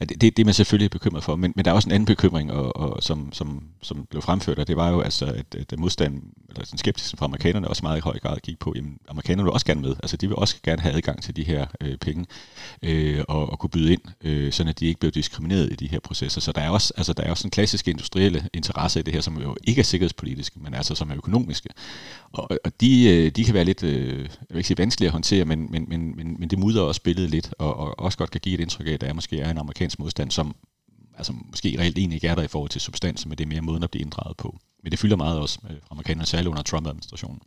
[0.00, 2.06] det, det, det er man selvfølgelig bekymret for, men, men der er også en anden
[2.06, 5.78] bekymring, og, og, som, som, som blev fremført, og det var jo altså, at, at
[5.78, 9.44] modstand, eller den skeptisk fra amerikanerne også meget i høj grad gik på, jamen amerikanerne
[9.44, 11.96] vil også gerne med, altså de vil også gerne have adgang til de her øh,
[11.96, 12.26] penge,
[12.82, 15.88] øh, og, og kunne byde ind, øh, sådan at de ikke blev diskrimineret i de
[15.88, 16.40] her processer.
[16.40, 19.20] Så der er også, altså, der er også en klassisk industrielle interesse i det her,
[19.20, 21.68] som jo ikke er sikkerhedspolitiske, men altså som er økonomiske.
[22.32, 25.12] Og, og de, øh, de kan være lidt, øh, jeg vil ikke sige vanskelige at
[25.12, 28.30] håndtere, men, men, men, men, men det mudrer også billedet lidt, og, og også godt
[28.30, 30.56] kan give et indtryk af, at der måske er en amerikansk modstand, som
[31.16, 33.60] altså måske reelt egentlig ikke er der i forhold til substansen, men det er mere
[33.60, 34.58] måden at blive inddraget på.
[34.82, 37.40] Men det fylder meget også øh, amerikanerne, særligt under Trump-administrationen.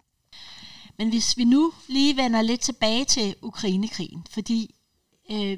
[0.97, 4.75] Men hvis vi nu lige vender lidt tilbage til Ukrainekrigen, fordi
[5.31, 5.57] øh,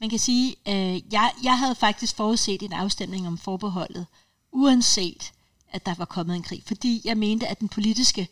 [0.00, 4.06] man kan sige, øh, jeg, jeg havde faktisk forudset en afstemning om forbeholdet,
[4.52, 5.32] uanset
[5.72, 8.28] at der var kommet en krig, fordi jeg mente, at den politiske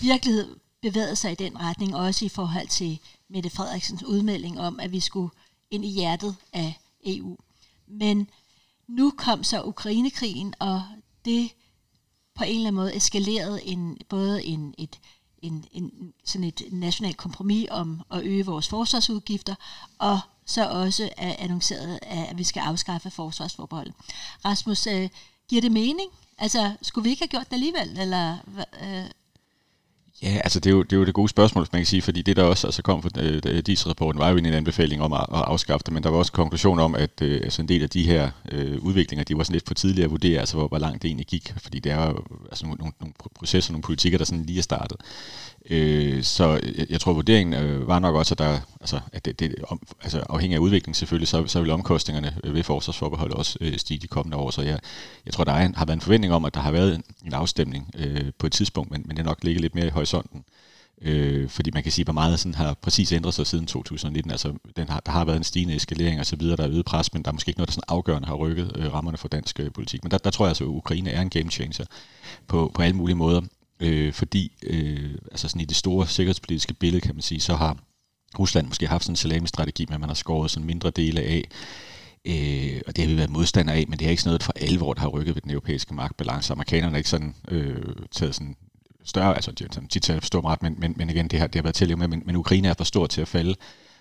[0.00, 4.92] virkelighed bevægede sig i den retning, også i forhold til Mette Frederiksens udmelding om, at
[4.92, 5.30] vi skulle
[5.70, 7.36] ind i hjertet af EU.
[7.86, 8.30] Men
[8.88, 10.82] nu kom så Ukrainekrigen, og
[11.24, 11.50] det
[12.34, 15.00] på en eller anden måde eskalerede en, både en, et,
[15.38, 19.54] en, en, sådan et nationalt kompromis om at øge vores forsvarsudgifter,
[19.98, 23.94] og så også er annonceret, at vi skal afskaffe forsvarsforbeholdet.
[24.44, 25.08] Rasmus, øh,
[25.48, 26.10] giver det mening?
[26.38, 27.98] Altså, skulle vi ikke have gjort det alligevel?
[27.98, 28.36] Eller,
[28.82, 29.10] øh,
[30.22, 32.22] Ja, altså det er, jo, det er jo det gode spørgsmål, man kan sige, fordi
[32.22, 35.26] det der også altså kom fra øh, DIS-rapporten, var jo en anbefaling om at, at
[35.30, 37.90] afskaffe det, men der var også en konklusion om, at øh, altså en del af
[37.90, 40.78] de her øh, udviklinger, de var sådan lidt for tidlige at vurdere, altså hvor, hvor
[40.78, 44.24] langt det egentlig gik, fordi det er jo altså nogle, nogle processer, nogle politikker, der
[44.24, 44.96] sådan lige er startet.
[45.70, 49.40] Øh, så jeg, jeg tror, vurderingen øh, var nok også, at, der, altså, at det,
[49.40, 53.58] det om, altså, afhængig af udviklingen selvfølgelig, så, så vil omkostningerne øh, ved forsvarsforbehold også
[53.60, 54.50] øh, stige de kommende år.
[54.50, 54.78] Så jeg,
[55.26, 57.32] jeg tror, der er har været en forventning om, at der har været en, en
[57.32, 60.44] afstemning øh, på et tidspunkt, men, men det nok ligger lidt mere i horisonten.
[61.02, 64.30] Øh, fordi man kan sige, hvor meget sådan har præcis ændret sig siden 2019.
[64.30, 66.84] Altså, den har, der har været en stigende eskalering og så videre, der er øget
[66.84, 69.28] pres, men der er måske ikke noget, der sådan afgørende har rykket øh, rammerne for
[69.28, 70.04] dansk øh, politik.
[70.04, 71.84] Men der, der tror jeg altså, at Ukraine er en game changer
[72.46, 73.40] på, på alle mulige måder.
[73.80, 77.78] Øh, fordi øh, altså sådan i det store sikkerhedspolitiske billede, kan man sige, så har
[78.38, 81.48] Rusland måske haft sådan en salami-strategi, men man har skåret sådan mindre dele af.
[82.24, 84.52] Øh, og det har vi været modstander af, men det er ikke sådan noget for
[84.56, 86.52] alvor, der har rykket ved den europæiske magtbalance.
[86.52, 88.56] Amerikanerne har ikke sådan øh, taget sådan
[89.04, 91.62] større, altså de, de tager stor ret, men, men, men igen, det har, det har
[91.62, 93.54] været til at med, men, men Ukraine er for stor til at falde,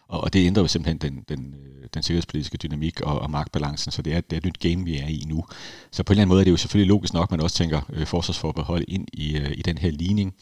[0.08, 3.92] og, og det ændrer jo simpelthen den, den, øh, den sikkerhedspolitiske dynamik og, og magtbalancen,
[3.92, 5.46] så det er, det er et nyt game, vi er i nu.
[5.92, 7.56] Så på en eller anden måde er det jo selvfølgelig logisk nok, at man også
[7.56, 10.36] tænker øh, forsvarsforbehold ind i, øh, i den her ligning.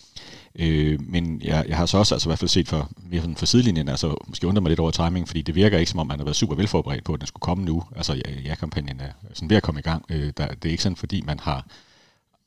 [0.55, 3.45] Øh, men jeg, jeg har så også altså, i hvert fald set for, mere for
[3.45, 6.19] sidelinjen, altså måske undrer mig lidt over timing, fordi det virker ikke som om, man
[6.19, 7.83] har været super velforberedt på, at den skulle komme nu.
[7.95, 10.05] Altså ja-kampagnen er sådan ved at komme i gang.
[10.09, 11.65] Øh, der, det er ikke sådan, fordi man har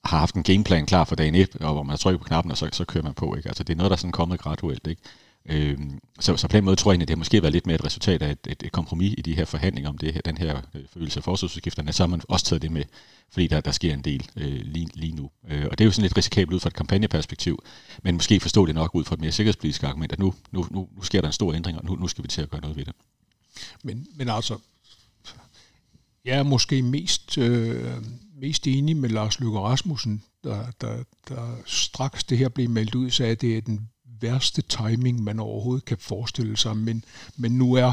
[0.06, 2.58] har haft en gameplan klar for dagen 1, og hvor man trykker på knappen, og
[2.58, 3.34] så, så kører man på.
[3.34, 3.48] Ikke?
[3.48, 4.86] Altså, det er noget, der er sådan kommet graduelt.
[4.86, 5.02] Ikke?
[5.48, 5.78] Øh,
[6.20, 7.84] så, så på den måde tror jeg egentlig, det har måske været lidt mere et
[7.84, 10.60] resultat af et, et, et kompromis i de her forhandlinger om det her, den her
[10.74, 12.84] øh, følelse af forsvarsudgifterne, så har man også taget det med,
[13.30, 15.30] fordi der, der sker en del øh, lige, lige nu.
[15.48, 17.62] Øh, og det er jo sådan lidt risikabelt ud fra et kampagneperspektiv,
[18.02, 20.88] men måske forstå det nok ud fra et mere sikkerhedspolitisk argument, at nu, nu, nu,
[20.96, 22.76] nu sker der en stor ændring, og nu, nu skal vi til at gøre noget
[22.76, 22.94] ved det.
[23.82, 24.58] Men, men altså,
[26.24, 27.92] jeg er måske mest, øh,
[28.40, 33.10] mest enig med Lars Løkke Rasmussen, der, der, der straks det her blev meldt ud,
[33.10, 33.88] sagde, at det er den
[34.20, 37.04] værste timing, man overhovedet kan forestille sig, men,
[37.36, 37.92] men nu er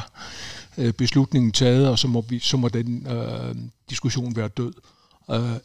[0.77, 3.55] øh, beslutningen taget, og så må, vi, så må den øh,
[3.89, 4.73] diskussion være død.
[5.31, 5.57] Øh,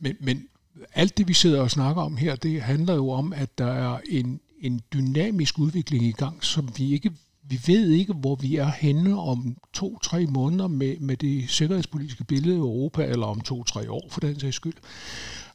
[0.00, 0.46] men, men
[0.94, 3.98] alt det, vi sidder og snakker om her, det handler jo om, at der er
[4.08, 7.10] en, en dynamisk udvikling i gang, som vi ikke
[7.44, 12.54] vi ved ikke, hvor vi er henne om to-tre måneder med, med det sikkerhedspolitiske billede
[12.54, 14.74] i Europa, eller om to-tre år for den sags skyld.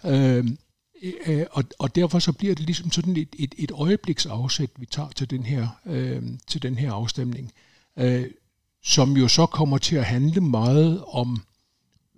[0.05, 0.47] Øh,
[1.01, 4.85] Øh, øh, og, og derfor så bliver det ligesom sådan et, et, et øjebliksafsæt, vi
[4.85, 7.51] tager til den her, øh, til den her afstemning,
[7.97, 8.25] øh,
[8.83, 11.41] som jo så kommer til at handle meget om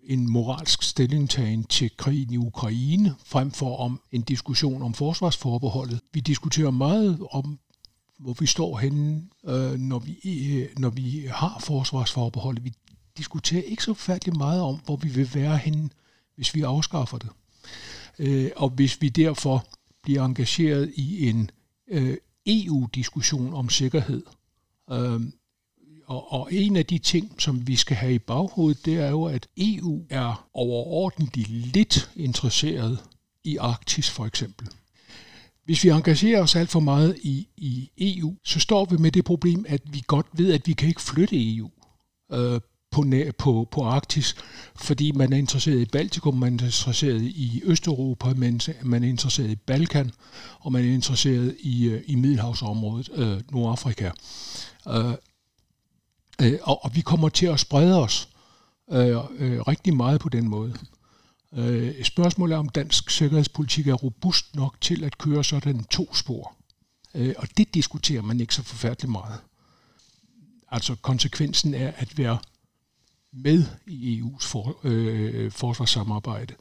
[0.03, 5.99] en moralsk stillingtagen til krigen i Ukraine, frem for om en diskussion om forsvarsforbeholdet.
[6.13, 7.59] Vi diskuterer meget om,
[8.19, 10.17] hvor vi står henne, øh, når, vi,
[10.57, 12.63] øh, når vi har forsvarsforbeholdet.
[12.63, 12.73] Vi
[13.17, 15.89] diskuterer ikke så færdig meget om, hvor vi vil være henne,
[16.35, 17.29] hvis vi afskaffer det.
[18.19, 19.67] Øh, og hvis vi derfor
[20.03, 21.51] bliver engageret i en
[21.87, 24.23] øh, EU-diskussion om sikkerhed,
[24.91, 25.21] øh,
[26.05, 29.23] og, og en af de ting, som vi skal have i baghovedet, det er jo,
[29.23, 32.99] at EU er overordentligt lidt interesseret
[33.43, 34.67] i Arktis for eksempel.
[35.65, 39.25] Hvis vi engagerer os alt for meget i, i EU, så står vi med det
[39.25, 41.69] problem, at vi godt ved, at vi kan ikke flytte EU.
[42.31, 43.05] øh, på,
[43.37, 44.35] på, på Arktis,
[44.75, 49.49] fordi man er interesseret i Baltikum, man er interesseret i Østeuropa, man, man er interesseret
[49.49, 50.11] i Balkan,
[50.59, 54.11] og man er interesseret i, øh, i Middelhavsområdet, øh, Nordafrika.
[54.87, 55.13] Øh,
[56.41, 58.29] øh, og, og vi kommer til at sprede os
[58.91, 60.73] øh, øh, rigtig meget på den måde.
[61.53, 66.55] Øh, spørgsmålet er, om dansk sikkerhedspolitik er robust nok til at køre sådan to spor.
[67.15, 69.39] Øh, og det diskuterer man ikke så forfærdeligt meget.
[70.71, 72.37] Altså konsekvensen er at være
[73.33, 76.55] med i EU's for, øh, forsvarssamarbejde.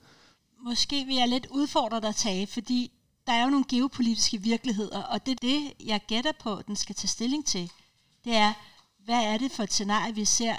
[0.65, 2.93] Måske vil jeg lidt udfordre dig, Tage, fordi
[3.27, 6.95] der er jo nogle geopolitiske virkeligheder, og det er det, jeg gætter på, den skal
[6.95, 7.71] tage stilling til.
[8.25, 8.53] Det er,
[9.05, 10.57] hvad er det for et scenarie, vi ser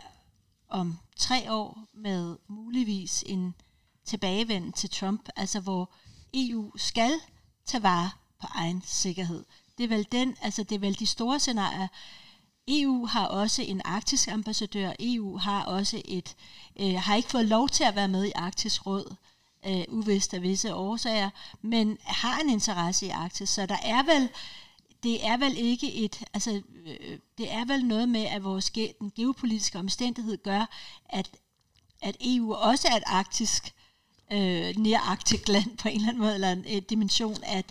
[0.70, 3.56] om tre år med muligvis en
[4.06, 5.92] tilbagevenden til Trump, altså hvor
[6.34, 7.12] EU skal
[7.66, 8.10] tage vare
[8.42, 9.46] på egen sikkerhed.
[9.78, 11.88] Det er vel den, altså det er vel de store scenarier.
[12.70, 14.92] EU har også en arktisk ambassadør.
[15.00, 16.36] EU har også et
[16.80, 19.16] øh, har ikke fået lov til at være med i Arktisk Råd,
[19.66, 21.30] øh, uvist af visse årsager,
[21.62, 23.50] men har en interesse i Arktis.
[23.50, 24.30] Så der er vel
[25.04, 29.12] det er vel ikke et, altså øh, det er vel noget med, at vores den
[29.16, 30.66] geopolitiske omstændighed gør,
[31.10, 31.30] at,
[32.02, 33.74] at EU også er et arktisk,
[34.32, 37.66] øh, nærarktisk land på en eller anden måde, eller en, øh, dimension, at,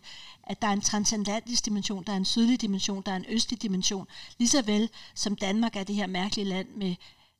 [0.48, 3.62] at der er en transatlantisk dimension, der er en sydlig dimension, der er en østlig
[3.62, 4.06] dimension,
[4.38, 6.94] lige så vel som Danmark er det her mærkelige land med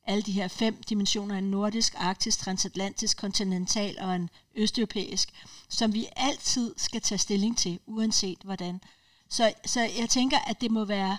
[0.09, 5.29] alle de her fem dimensioner, en nordisk, arktisk, transatlantisk, kontinental og en østeuropæisk,
[5.69, 8.81] som vi altid skal tage stilling til, uanset hvordan.
[9.29, 11.19] Så, så jeg tænker, at det må være,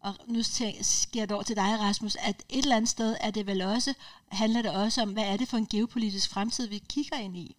[0.00, 0.42] og nu
[0.82, 3.94] sker det over til dig, Rasmus, at et eller andet sted er det vel også,
[4.28, 7.56] handler det også om, hvad er det for en geopolitisk fremtid, vi kigger ind i?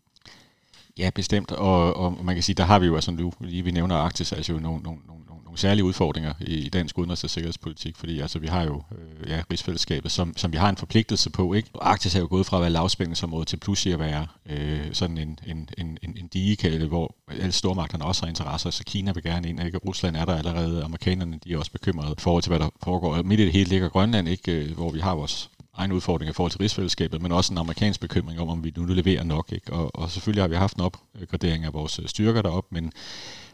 [0.98, 1.52] Ja, bestemt.
[1.52, 4.32] Og, og man kan sige, der har vi jo altså nu, lige vi nævner Arktis,
[4.32, 8.40] altså jo nogle, nogle, nogle, nogle særlige udfordringer i dansk udenrigs- og sikkerhedspolitik, fordi altså
[8.40, 11.54] vi har jo øh, ja, rigsfællesskabet, som, som vi har en forpligtelse på.
[11.54, 11.70] Ikke?
[11.82, 15.40] Arktis er jo gået fra at være lavspændingsområde til pludselig at være øh, sådan en,
[15.48, 19.50] en, en, en, en digekælde, hvor alle stormagterne også har interesser, så Kina vil gerne
[19.50, 19.78] ind, ikke?
[19.78, 23.24] Rusland er der allerede, amerikanerne de er også bekymrede i forhold til, hvad der foregår.
[23.24, 24.52] Midt i det hele ligger Grønland, ikke?
[24.52, 28.00] Øh, hvor vi har vores egen udfordring i forhold til rigsfællesskabet, men også en amerikansk
[28.00, 29.52] bekymring om, om vi nu leverer nok.
[29.52, 29.74] Ikke?
[29.74, 32.92] Og, og selvfølgelig har vi haft en opgradering af vores øh, styrker derop, men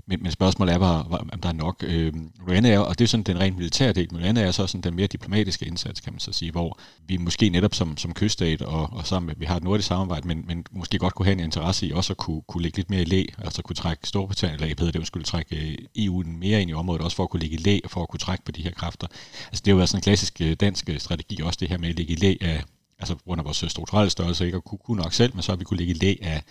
[0.07, 1.83] men, men spørgsmålet er bare, om der er nok.
[1.87, 2.13] Øh,
[2.47, 4.81] Rwanda er, og det er sådan den rent militære del, men Rwanda er så sådan
[4.81, 8.61] den mere diplomatiske indsats, kan man så sige, hvor vi måske netop som, som kyststat,
[8.61, 11.33] og, og sammen med, vi har et nordisk samarbejde, men, men måske godt kunne have
[11.33, 14.07] en interesse i også at kunne, kunne lægge lidt mere i læ, altså kunne trække
[14.07, 17.29] Storbritannien, eller jeg det skulle trække øh, EU mere ind i området, også for at
[17.29, 19.07] kunne lægge i læ, og for at kunne trække på de her kræfter.
[19.47, 21.77] Altså det har jo været sådan en klassisk øh, dansk øh, strategi, også det her
[21.77, 22.63] med at lægge i læ af,
[22.99, 25.51] altså på grund af vores strukturelle størrelse, ikke at kunne, kunne nok selv, men så
[25.51, 26.43] har vi kunne ligge i læ af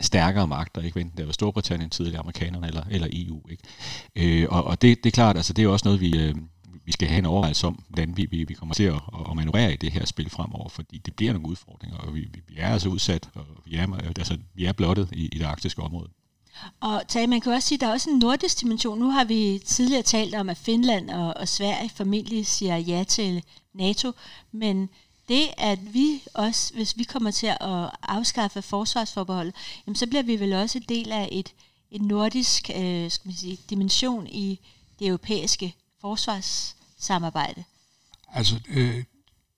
[0.00, 1.00] stærkere magter, ikke?
[1.00, 3.40] enten det var Storbritannien, tidligere amerikanerne eller, eller EU.
[3.50, 4.42] Ikke?
[4.42, 6.34] Øh, og og det, det er klart, altså det er også noget, vi, øh,
[6.84, 9.72] vi skal have en overvejelse om, hvordan vi, vi, vi kommer til at, at manøvrere
[9.72, 12.88] i det her spil fremover, fordi det bliver nogle udfordringer, og vi, vi er altså
[12.88, 16.08] udsat, og vi er, altså, vi er blottet i, i det arktiske område.
[16.80, 18.98] Og Tage, man kan også sige, at der er også en nordisk dimension.
[18.98, 23.42] Nu har vi tidligere talt om, at Finland og, og Sverige formentlig siger ja til
[23.74, 24.12] NATO,
[24.52, 24.88] men
[25.30, 29.54] det, at vi også, hvis vi kommer til at afskaffe forsvarsforbeholdet,
[29.86, 31.52] jamen, så bliver vi vel også en del af et,
[31.90, 34.60] et nordisk øh, skal man sige, dimension i
[34.98, 37.64] det europæiske forsvarssamarbejde.
[38.32, 39.04] Altså, øh,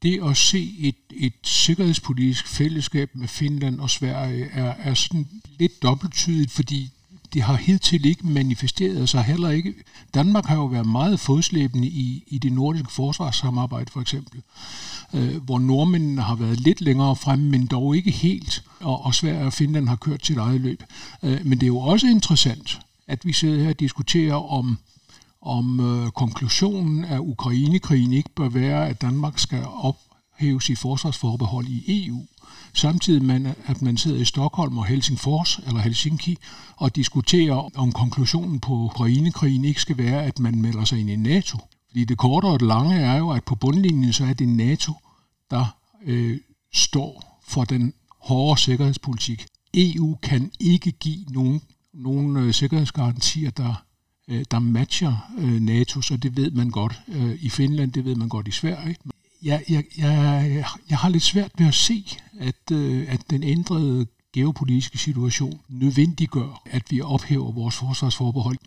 [0.02, 5.82] det at se et, et sikkerhedspolitisk fællesskab med Finland og Sverige er, er sådan lidt
[5.82, 6.90] dobbelttydigt, fordi
[7.32, 9.74] det har hidtil ikke manifesteret sig heller ikke.
[10.14, 14.42] Danmark har jo været meget fodslæbende i, i det nordiske forsvarssamarbejde for eksempel,
[15.14, 19.46] øh, hvor nordmændene har været lidt længere fremme, men dog ikke helt, og, og Sverige
[19.46, 20.82] og Finland har kørt sit eget løb.
[21.22, 24.78] Øh, men det er jo også interessant, at vi sidder her og diskuterer om,
[25.42, 32.06] om øh, konklusionen af Ukrainekrigen ikke bør være, at Danmark skal ophæve sit forsvarsforbehold i
[32.06, 32.26] EU
[32.74, 36.38] samtidig med, at man sidder i Stockholm og Helsingfors eller Helsinki
[36.76, 41.16] og diskuterer, om konklusionen på Ukrainekrigen ikke skal være, at man melder sig ind i
[41.16, 41.58] NATO.
[41.92, 44.92] Fordi det korte og det lange er jo, at på bundlinjen så er det NATO,
[45.50, 46.38] der øh,
[46.74, 49.46] står for den hårde sikkerhedspolitik.
[49.74, 51.60] EU kan ikke give nogen,
[51.94, 53.84] nogen øh, sikkerhedsgarantier, der,
[54.28, 58.14] øh, der matcher øh, NATO, så det ved man godt øh, i Finland, det ved
[58.14, 58.96] man godt i Sverige
[59.42, 62.04] jeg, jeg, jeg, jeg har lidt svært ved at se,
[62.40, 68.58] at, øh, at den ændrede geopolitiske situation nødvendiggør, at vi ophæver vores forsvarsforbehold.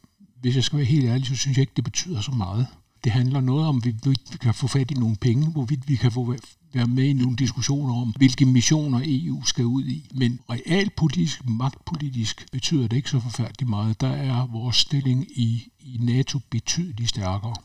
[0.42, 2.68] Hvis jeg skal være helt ærlig, så synes jeg ikke, det betyder så meget.
[3.06, 6.12] Det handler noget om, hvorvidt vi kan få fat i nogle penge, hvorvidt vi kan
[6.12, 6.36] få
[6.74, 10.10] være med i nogle diskussioner om, hvilke missioner EU skal ud i.
[10.14, 14.02] Men realpolitisk, magtpolitisk betyder det ikke så forfærdeligt meget.
[14.02, 17.56] Der er vores stilling i, i NATO betydeligt stærkere.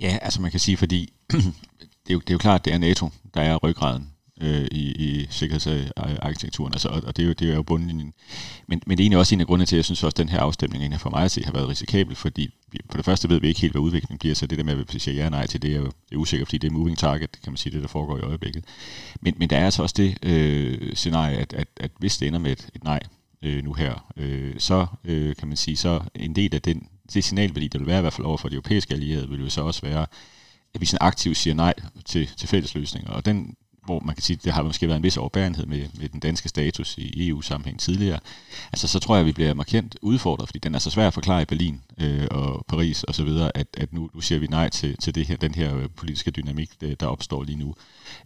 [0.00, 2.72] Ja, altså man kan sige, fordi det, er jo, det er jo klart, at det
[2.72, 7.32] er NATO, der er ryggraden øh, i, i sikkerhedsarkitekturen, altså, og, og det, er jo,
[7.32, 8.12] det er jo bundlinjen.
[8.66, 10.18] Men, men det er egentlig også en af grundene til, at jeg synes også, at
[10.18, 13.04] den her afstemning egentlig for mig at se har været risikabel, fordi vi, for det
[13.04, 15.14] første ved vi ikke helt, hvad udviklingen bliver, så det der med, at vi siger
[15.14, 17.32] ja og nej til det, er jo det er usikkert, fordi det er moving target,
[17.32, 18.64] kan man sige, det der foregår i øjeblikket.
[19.20, 22.38] Men, men der er altså også det øh, scenarie, at, at, at hvis det ender
[22.38, 23.00] med et, et nej
[23.42, 27.24] øh, nu her, øh, så øh, kan man sige, så en del af den, det
[27.24, 29.62] signalværdi, der vil være i hvert fald over for de europæiske allierede, vil jo så
[29.62, 30.06] også være,
[30.74, 33.10] at vi sådan aktivt siger nej til, til fælles løsninger.
[33.10, 36.08] Og den, hvor man kan sige, det har måske været en vis overbærenhed med, med
[36.08, 38.20] den danske status i EU-sammenhæng tidligere,
[38.72, 41.14] altså så tror jeg, at vi bliver markant udfordret, fordi den er så svær at
[41.14, 44.46] forklare i Berlin øh, og Paris og så videre, at, at nu, nu siger vi
[44.46, 47.74] nej til, til det her, den her øh, politiske dynamik, øh, der opstår lige nu.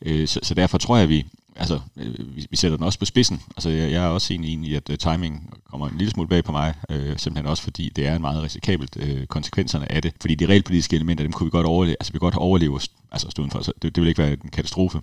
[0.03, 2.99] Øh, så, så derfor tror jeg, at vi, altså, øh, vi, vi sætter den også
[2.99, 3.43] på spidsen.
[3.57, 6.53] Altså, jeg, jeg er også enig i, at timing kommer en lille smule bag på
[6.53, 10.13] mig, øh, simpelthen også fordi det er en meget risikabelt øh, konsekvenserne af det.
[10.21, 12.81] Fordi de realpolitiske elementer, dem kunne vi godt overleve, altså vi godt overleve,
[13.13, 15.01] altså stå for, så det, det vil ikke være en katastrofe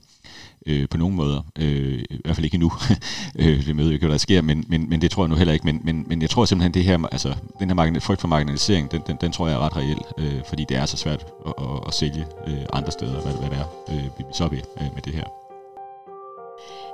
[0.66, 1.42] øh, på nogen måder.
[1.60, 2.72] Øh, I hvert fald ikke nu.
[3.40, 5.54] øh, det jo ikke, hvad der sker, men, men, men det tror jeg nu heller
[5.54, 5.66] ikke.
[5.66, 8.92] Men, men, men jeg tror simpelthen, det her, altså, den her margin, frygt for marginalisering,
[8.92, 11.54] den, den, den tror jeg er ret reel, øh, fordi det er så svært at,
[11.58, 14.94] at, at sælge øh, andre steder, hvad, hvad det er, øh, vi så vil øh,
[14.96, 15.45] med det her.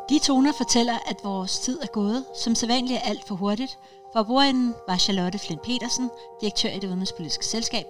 [0.10, 3.80] De toner fortæller, at vores tid er gået, som sædvanligt er alt for hurtigt.
[4.14, 6.10] For bordenden var Charlotte Flint Petersen,
[6.42, 7.86] direktør i det udenrigspolitiske selskab.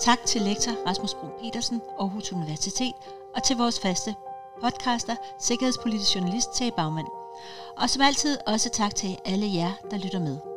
[0.00, 2.94] Tak til lektor Rasmus Brun Petersen, Aarhus Universitet,
[3.34, 4.14] og til vores faste
[4.60, 7.06] podcaster, sikkerhedspolitisk journalist Tage Bagmand.
[7.76, 10.51] Og som altid også tak til alle jer, der lytter med.